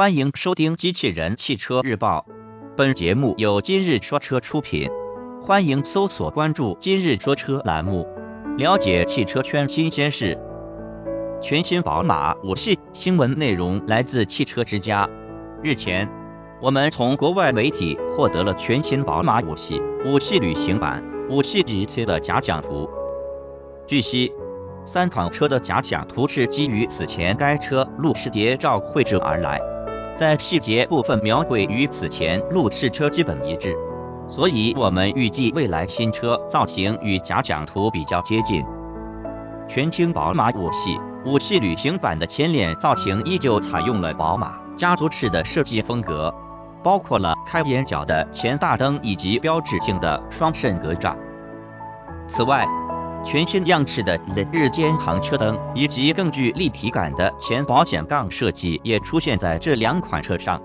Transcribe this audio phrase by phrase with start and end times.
[0.00, 2.24] 欢迎收听《机器人汽车日报》，
[2.74, 4.88] 本节目由今日说车出品。
[5.44, 8.06] 欢迎搜索关注“今日说车”栏目，
[8.56, 10.38] 了解汽车圈新鲜事。
[11.42, 15.06] 全新宝马五系新闻内容来自汽车之家。
[15.62, 16.08] 日前，
[16.62, 22.88] 我们从国外媒体获得了全新宝马五系五系旅行版五系 GT 的假想图。
[23.86, 24.32] 据悉，
[24.86, 29.60] 三款车的假想图是基于此前该车路试谍照绘制而来，
[30.20, 33.74] 在细节部分描绘与此前路试车基本一致，
[34.28, 38.62] 所以我们预计未来新车造型与假想图比较接近。
[39.66, 46.30] 全新宝马五系五系旅行版的前脸造型依旧采用了宝马家族式的设计风格，
[46.82, 51.16] 包括了开眼角的前大灯以及标志性的双肾格栅。
[52.28, 52.66] 此外，
[53.22, 54.18] 全新样式的
[54.50, 60.60] 日间行车灯以及更具立体感的前保险杠设计也出现在这两款车上。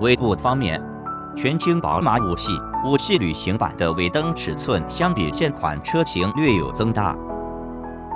[0.00, 0.80] 尾部方面，
[1.36, 2.52] 全新宝马五系
[2.86, 7.14] 五系旅行版的尾灯尺寸相比现款车型略有增大。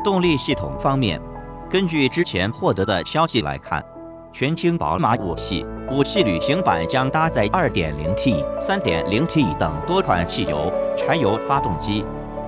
[0.05, 1.21] 动力系统方面，
[1.69, 3.85] 根据之前获得的消息来看，
[4.33, 12.05] 全新宝马五系五系旅行版将搭载 2.0T、3.0T 等多款汽油、柴油发动机。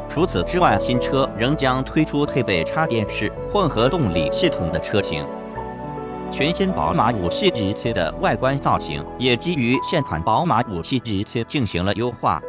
[0.08, 5.24] 除此之外，新车仍将推出配备插电式混合动力系统的车型。
[6.30, 12.40] 全新宝马五系 GT 的外观造型也基于现款宝马五系 GT 进行了优化，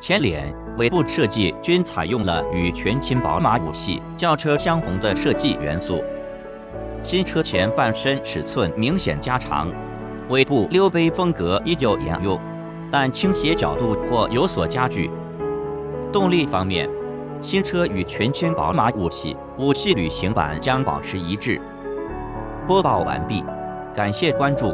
[0.00, 6.02] 前脸、尾部设计均采用了与全新宝马五系轿车相同的设计元素。
[7.02, 9.68] 新车前半身尺寸明显加长，
[10.28, 12.40] 尾部溜背风格依旧沿用，
[12.90, 15.10] 但倾斜角度或有所加剧。
[16.14, 16.88] 动力方面，
[17.42, 21.60] 新车与全新宝马五系五系旅行版将保持一致。
[22.68, 23.44] 播报完毕，
[23.92, 24.72] 感谢关注。